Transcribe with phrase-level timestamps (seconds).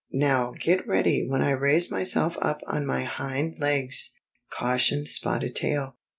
[0.11, 4.09] "Now get ready when I raise myself up on my hind legs!"
[4.51, 5.95] cautioned Spotted Tail.